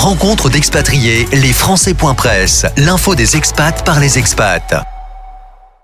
[0.00, 4.99] Rencontre d'expatriés, les Français.press, l'info des expats par les expats.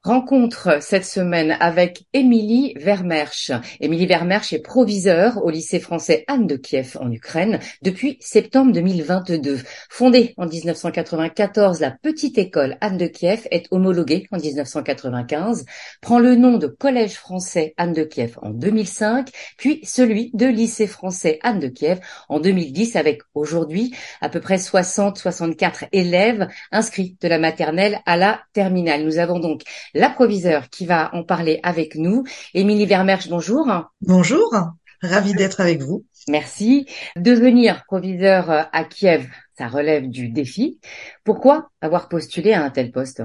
[0.06, 3.50] Rencontre cette semaine avec Émilie Vermersch.
[3.80, 9.58] Émilie Vermersch est proviseure au lycée français Anne de Kiev en Ukraine depuis septembre 2022.
[9.90, 15.64] Fondée en 1994, la petite école Anne de Kiev est homologuée en 1995,
[16.00, 20.86] prend le nom de Collège français Anne de Kiev en 2005, puis celui de lycée
[20.86, 21.98] français Anne de Kiev
[22.28, 28.42] en 2010 avec aujourd'hui à peu près 60-64 élèves inscrits de la maternelle à la
[28.52, 29.02] terminale.
[29.02, 29.62] Nous avons donc
[29.96, 32.24] l'approviseur qui va en parler avec nous.
[32.54, 33.66] Émilie Vermersch, bonjour.
[34.02, 34.54] Bonjour,
[35.02, 36.04] ravi d'être avec vous.
[36.28, 36.86] Merci.
[37.16, 40.78] Devenir proviseur à Kiev, ça relève du défi.
[41.24, 43.22] Pourquoi avoir postulé à un tel poste?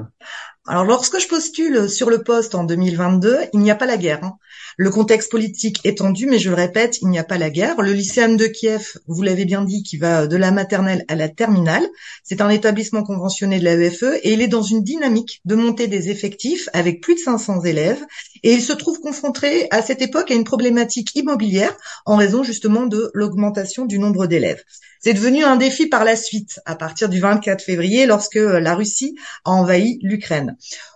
[0.67, 4.23] Alors lorsque je postule sur le poste en 2022, il n'y a pas la guerre.
[4.23, 4.37] Hein.
[4.77, 7.81] Le contexte politique est tendu, mais je le répète, il n'y a pas la guerre.
[7.81, 11.29] Le lycée de Kiev, vous l'avez bien dit, qui va de la maternelle à la
[11.29, 11.85] terminale,
[12.23, 15.87] c'est un établissement conventionné de la EFE et il est dans une dynamique de montée
[15.87, 18.05] des effectifs avec plus de 500 élèves
[18.43, 21.75] et il se trouve confronté à cette époque à une problématique immobilière
[22.05, 24.63] en raison justement de l'augmentation du nombre d'élèves.
[25.03, 29.15] C'est devenu un défi par la suite, à partir du 24 février, lorsque la Russie
[29.45, 30.50] a envahi l'Ukraine.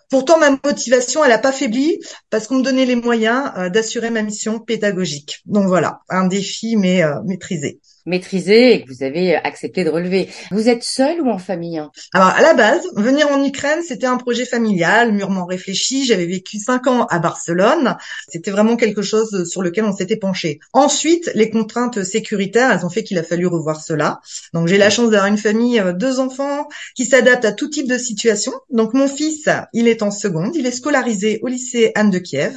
[0.09, 4.09] Pourtant, ma motivation, elle n'a pas faibli parce qu'on me donnait les moyens euh, d'assurer
[4.09, 5.41] ma mission pédagogique.
[5.45, 10.29] Donc voilà, un défi mais euh, maîtrisé maîtrisé et que vous avez accepté de relever.
[10.51, 11.91] Vous êtes seul ou en famille hein?
[12.13, 16.05] Alors à la base, venir en Ukraine, c'était un projet familial, mûrement réfléchi.
[16.05, 17.97] J'avais vécu cinq ans à Barcelone.
[18.27, 20.59] C'était vraiment quelque chose sur lequel on s'était penché.
[20.73, 24.21] Ensuite, les contraintes sécuritaires, elles ont fait qu'il a fallu revoir cela.
[24.53, 27.87] Donc j'ai la chance d'avoir une famille, euh, deux enfants qui s'adaptent à tout type
[27.87, 28.53] de situation.
[28.69, 32.55] Donc mon fils, il est en seconde, il est scolarisé au lycée Anne de Kiev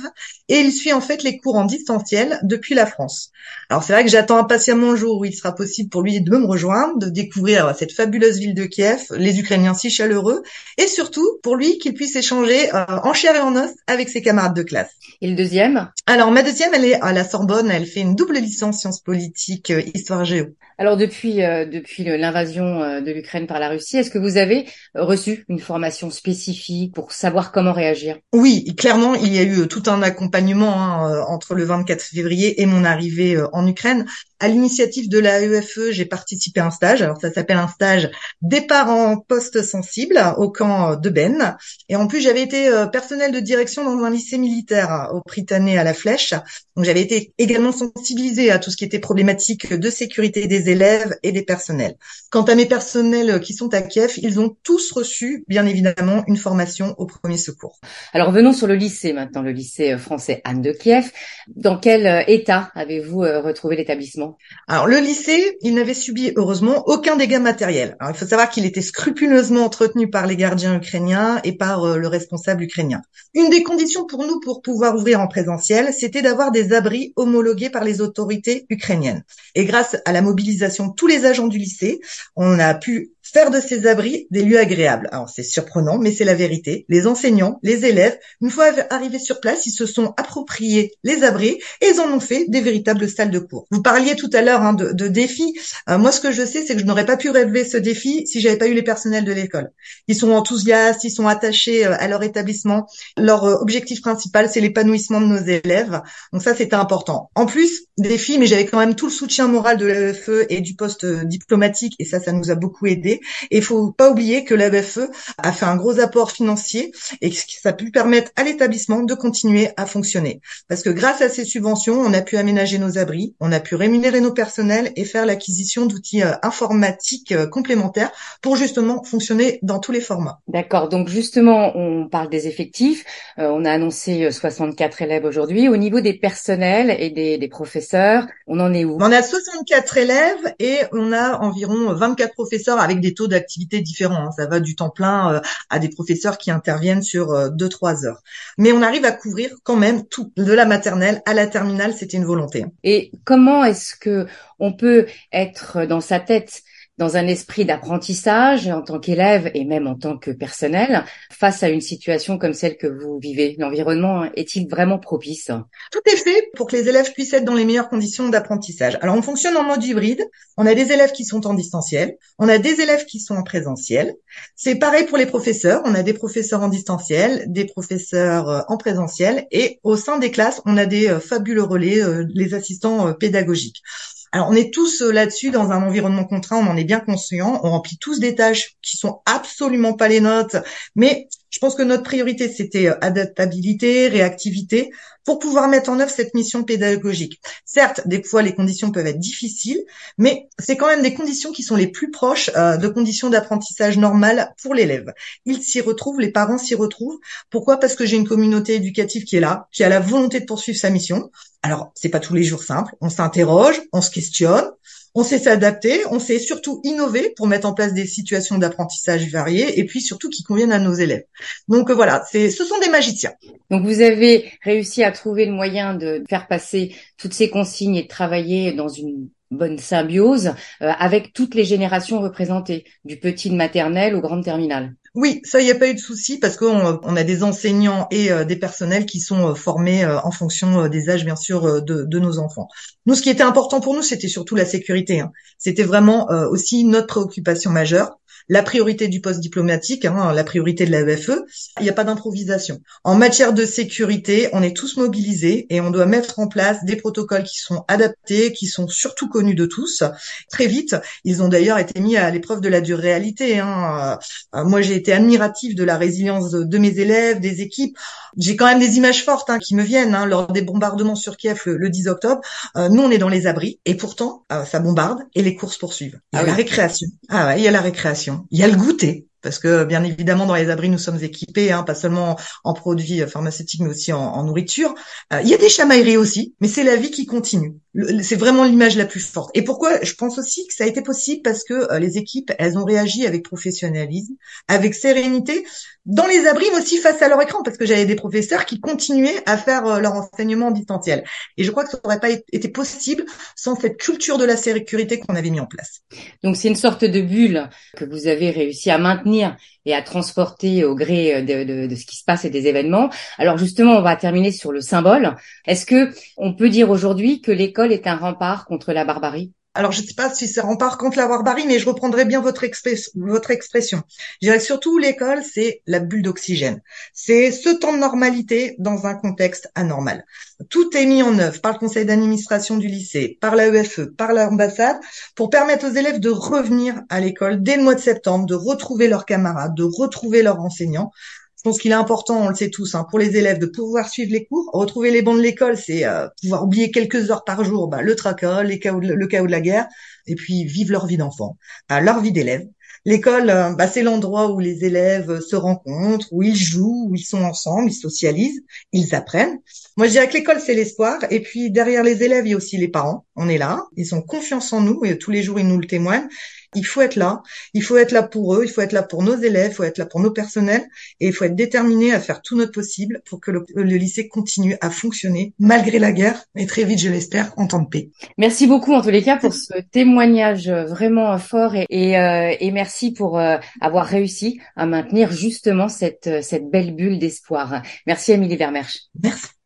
[0.48, 3.30] et il suit en fait les cours en distanciel depuis la France.
[3.68, 6.36] Alors c'est vrai que j'attends impatiemment le jour où il sera possible pour lui de
[6.36, 10.42] me rejoindre, de découvrir cette fabuleuse ville de Kiev, les Ukrainiens si chaleureux,
[10.76, 14.22] et surtout pour lui qu'il puisse échanger euh, en chair et en os avec ses
[14.22, 14.91] camarades de classe.
[15.20, 15.91] Et le deuxième?
[16.06, 19.70] Alors ma deuxième, elle est à la Sorbonne, elle fait une double licence sciences politiques,
[19.70, 20.47] euh, histoire géo.
[20.78, 25.44] Alors depuis euh, depuis l'invasion de l'Ukraine par la Russie, est-ce que vous avez reçu
[25.49, 28.19] une formation spécifique pour savoir comment réagir?
[28.33, 32.67] Oui, clairement, il y a eu tout un accompagnement hein, entre le 24 février et
[32.67, 34.06] mon arrivée en Ukraine.
[34.41, 37.03] À l'initiative de la EFE, j'ai participé à un stage.
[37.03, 38.09] Alors ça s'appelle un stage
[38.41, 41.56] départ en poste sensible au camp de Ben.
[41.88, 45.76] Et en plus, j'avais été euh, personnel de direction dans un lycée militaire au Britannique
[45.76, 46.34] à la Flèche.
[46.76, 51.16] Donc j'avais été également sensibilisée à tout ce qui était problématique de sécurité des élèves
[51.25, 51.97] et des personnels.
[52.31, 56.37] Quant à mes personnels qui sont à Kiev, ils ont tous reçu, bien évidemment, une
[56.37, 57.81] formation au premier secours.
[58.12, 61.10] Alors venons sur le lycée maintenant, le lycée français Anne de Kiev.
[61.49, 64.28] Dans quel euh, état avez-vous euh, retrouvé l'établissement?
[64.66, 67.97] Alors le lycée, il n'avait subi heureusement aucun dégât matériel.
[68.09, 72.09] il faut savoir qu'il était scrupuleusement entretenu par les gardiens ukrainiens et par euh, le
[72.09, 73.03] responsable ukrainien.
[73.34, 77.71] Une des conditions pour nous pour pouvoir ouvrir en présentiel, c'était d'avoir des abris homologués
[77.71, 79.25] par les autorités ukrainiennes.
[79.55, 82.00] Et grâce à la mobilisation de tous les agents du lycée,
[82.37, 85.09] on a pu faire de ces abris des lieux agréables.
[85.12, 86.87] Alors c'est surprenant, mais c'est la vérité.
[86.89, 91.59] Les enseignants, les élèves, une fois arrivés sur place, ils se sont appropriés les abris
[91.81, 93.67] et ils en ont fait des véritables salles de cours.
[93.71, 95.55] Vous parliez tout à l'heure hein, de, de, défis.
[95.88, 98.27] Euh, moi, ce que je sais, c'est que je n'aurais pas pu relever ce défi
[98.27, 99.71] si j'avais pas eu les personnels de l'école.
[100.06, 102.87] Ils sont enthousiastes, ils sont attachés euh, à leur établissement.
[103.17, 106.00] Leur euh, objectif principal, c'est l'épanouissement de nos élèves.
[106.33, 107.31] Donc ça, c'était important.
[107.34, 110.75] En plus, défi, mais j'avais quand même tout le soutien moral de l'AFE et du
[110.75, 113.18] poste diplomatique, et ça, ça nous a beaucoup aidé.
[113.51, 117.31] Et il faut pas oublier que la BFE a fait un gros apport financier et
[117.31, 120.41] que ça a pu permettre à l'établissement de continuer à fonctionner.
[120.69, 123.75] Parce que grâce à ces subventions, on a pu aménager nos abris, on a pu
[123.75, 128.11] rémunérer nos personnels et faire l'acquisition d'outils euh, informatiques euh, complémentaires
[128.43, 130.41] pour justement fonctionner dans tous les formats.
[130.49, 130.89] D'accord.
[130.89, 133.05] Donc justement, on parle des effectifs.
[133.39, 135.69] Euh, on a annoncé 64 élèves aujourd'hui.
[135.69, 138.99] Au niveau des personnels et des, des professeurs, on en est où?
[139.00, 144.28] On a 64 élèves et on a environ 24 professeurs avec des taux d'activité différents.
[144.28, 144.32] Hein.
[144.37, 145.40] Ça va du temps plein euh,
[145.70, 148.22] à des professeurs qui interviennent sur euh, deux trois heures.
[148.56, 151.94] Mais on arrive à couvrir quand même tout, de la maternelle à la terminale.
[151.94, 152.66] C'était une volonté.
[152.84, 154.26] Et comment est-ce que
[154.58, 156.62] on peut être dans sa tête
[156.99, 161.69] dans un esprit d'apprentissage en tant qu'élève et même en tant que personnel face à
[161.69, 165.50] une situation comme celle que vous vivez L'environnement est-il vraiment propice?
[165.93, 168.99] Tout est fait pour que les élèves puissent être dans les meilleures conditions d'apprentissage.
[169.00, 170.25] Alors on fonctionne en mode hybride.
[170.56, 173.43] On a des élèves qui sont en distanciel, on a des élèves qui sont en
[173.45, 174.15] présentiel.
[174.56, 175.83] C'est pareil pour les professeurs.
[175.85, 180.31] On a des professeurs en distanciel, des professeurs euh, en présentiel et au sein des
[180.31, 183.83] classes, on a des euh, fabuleux relais, euh, les assistants pédagogiques.
[184.32, 187.60] Alors on est tous euh, là-dessus dans un environnement contraint, on en est bien conscient,
[187.62, 190.56] on remplit tous des tâches qui sont absolument pas les notes,
[190.94, 194.91] mais je pense que notre priorité c'était euh, adaptabilité, réactivité
[195.25, 197.41] pour pouvoir mettre en œuvre cette mission pédagogique.
[197.65, 199.85] Certes, des fois les conditions peuvent être difficiles,
[200.17, 203.99] mais c'est quand même des conditions qui sont les plus proches euh, de conditions d'apprentissage
[203.99, 205.12] normales pour l'élève.
[205.45, 207.19] Il s'y retrouve, les parents s'y retrouvent.
[207.50, 207.79] Pourquoi?
[207.79, 210.79] Parce que j'ai une communauté éducative qui est là, qui a la volonté de poursuivre
[210.79, 211.31] sa mission.
[211.62, 212.95] Alors, c'est pas tous les jours simple.
[213.00, 214.71] On s'interroge, on se questionne,
[215.14, 219.78] on sait s'adapter, on sait surtout innover pour mettre en place des situations d'apprentissage variées
[219.78, 221.25] et puis surtout qui conviennent à nos élèves.
[221.69, 223.32] Donc voilà, c'est, ce sont des magiciens.
[223.70, 228.02] Donc vous avez réussi à trouver le moyen de faire passer toutes ces consignes et
[228.02, 230.49] de travailler dans une bonne symbiose
[230.82, 234.94] euh, avec toutes les générations représentées, du petit de maternelle au grand terminal.
[235.14, 238.06] Oui, ça, il n'y a pas eu de souci parce qu'on on a des enseignants
[238.10, 242.05] et euh, des personnels qui sont euh, formés en fonction des âges, bien sûr, de,
[242.05, 242.69] de, nos enfants.
[243.06, 245.20] Nous, ce qui était important pour nous, c'était surtout la sécurité.
[245.20, 245.32] Hein.
[245.58, 248.19] C'était vraiment aussi notre préoccupation majeure
[248.49, 251.43] la priorité du poste diplomatique, hein, la priorité de la EFE.
[251.81, 252.81] Il n'y a pas d'improvisation.
[253.04, 256.96] En matière de sécurité, on est tous mobilisés et on doit mettre en place des
[256.96, 260.02] protocoles qui sont adaptés, qui sont surtout connus de tous.
[260.50, 263.58] Très vite, ils ont d'ailleurs été mis à l'épreuve de la dure réalité.
[263.58, 264.19] Hein.
[264.54, 267.97] Euh, moi, j'ai été admirative de la résilience de mes élèves, des équipes.
[268.37, 271.37] J'ai quand même des images fortes hein, qui me viennent hein, lors des bombardements sur
[271.37, 272.41] Kiev le, 10 octobre.
[272.77, 275.79] Euh, nous, on est dans les abris et pourtant, euh, ça bombarde et les courses
[275.79, 276.21] poursuivent.
[276.33, 277.09] Il y a ah la récréation.
[277.29, 280.02] Ah ouais, il y a la récréation il y a le goûter parce que bien
[280.05, 284.12] évidemment dans les abris nous sommes équipés, hein, pas seulement en produits pharmaceutiques mais aussi
[284.12, 284.94] en, nourriture.
[285.32, 287.75] Euh, il y a des chamailleries aussi, mais c'est la vie qui continue.
[288.23, 289.50] C'est vraiment l'image la plus forte.
[289.55, 291.43] Et pourquoi Je pense aussi que ça a été possible?
[291.43, 294.35] Parce que euh, les équipes, elles ont réagi avec professionnalisme,
[294.69, 295.64] avec sérénité,
[296.08, 298.81] dans les abris mais aussi face à leur écran, parce que j'avais des professeurs qui
[298.81, 301.22] continuaient à faire euh, leur enseignement en distanciel.
[301.58, 303.25] Et je crois que ça n'aurait pas été possible
[303.55, 306.00] sans cette culture de la sécurité qu'on avait mis en place.
[306.43, 310.84] Donc c'est une sorte de bulle que vous avez réussi à maintenir et à transporter
[310.84, 313.11] au gré euh, de, de, ce qui se passe et des événements.
[313.37, 315.37] Alors justement, on va terminer sur le symbole.
[315.66, 319.52] Est-ce que on peut dire aujourd'hui que l'école est un rempart contre la barbarie?
[319.75, 322.41] Alors je ne sais pas si c'est rempart contre la barbarie, mais je reprendrai bien
[322.41, 324.03] votre, expression.
[324.43, 326.81] Je dirais surtout l'école, c'est la bulle d'oxygène.
[327.12, 330.25] C'est ce temps de normalité dans un contexte anormal.
[330.69, 334.99] Tout est mis en œuvre par le conseil d'administration du lycée, par l'AEFE, par l'ambassade,
[335.37, 339.06] pour permettre aux élèves de revenir à l'école dès le mois de septembre, de retrouver
[339.06, 341.12] leurs camarades, de retrouver leurs enseignants.
[341.58, 344.08] Je pense qu'il est important, on le sait tous, hein, pour les élèves de pouvoir
[344.08, 344.70] suivre les cours.
[344.72, 348.14] Retrouver les bancs de l'école, c'est euh, pouvoir oublier quelques heures par jour bah, le
[348.14, 349.88] tracas, le chaos de la guerre,
[350.28, 351.58] et puis vivre leur vie d'enfant,
[351.90, 352.64] euh, leur vie d'élève.
[353.05, 357.25] L'école, euh, bah, c'est l'endroit où les élèves se rencontrent, où ils jouent, où ils
[357.25, 358.61] sont ensemble, ils socialisent,
[358.93, 359.58] ils apprennent.
[359.96, 361.19] Moi, je dirais que l'école, c'est l'espoir.
[361.31, 363.25] Et puis, derrière les élèves, il y a aussi les parents.
[363.34, 363.84] On est là.
[363.96, 366.28] Ils ont confiance en nous et tous les jours, ils nous le témoignent.
[366.75, 367.43] Il faut être là.
[367.75, 368.65] Il faut être là pour eux.
[368.65, 369.70] Il faut être là pour nos élèves.
[369.73, 370.87] Il faut être là pour nos personnels.
[371.20, 373.65] Et il faut être déterminé à faire tout notre possible pour que le,
[373.99, 377.88] lycée continue à fonctionner malgré la guerre et très vite, je l'espère, en temps de
[377.88, 378.11] paix.
[378.37, 382.71] Merci beaucoup, en tous les cas, pour ce témoignage vraiment fort et, et, euh, et
[382.71, 387.82] merci pour euh, avoir réussi à maintenir justement cette, cette belle bulle d'espoir.
[388.06, 388.99] Merci, Amélie Vermersch.
[389.21, 389.57] Merci.